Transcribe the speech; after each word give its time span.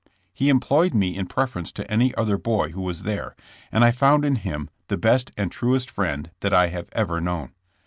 He 0.33 0.49
employed 0.49 0.95
me 0.95 1.15
in 1.15 1.27
preference 1.27 1.71
to 1.73 1.87
any 1.91 2.11
other 2.15 2.35
boy 2.35 2.71
who 2.71 2.81
was 2.81 3.03
there, 3.03 3.35
and 3.71 3.85
I 3.85 3.91
found 3.91 4.25
in 4.25 4.37
him 4.37 4.71
the 4.87 4.97
best 4.97 5.31
and 5.37 5.51
truest 5.51 5.91
friend 5.91 6.31
that 6.39 6.55
I 6.55 6.69
have 6.69 6.89
ever 6.93 7.21
known. 7.21 7.51